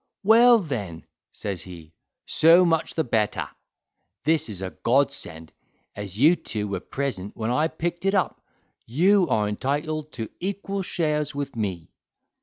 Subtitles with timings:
[0.23, 1.93] "Well, then, says he,
[2.25, 3.47] so much the better;
[4.23, 5.53] this is a godsend,
[5.95, 8.41] and as you two were present when I picked it up,
[8.87, 11.91] you are entitled to equal shares with me."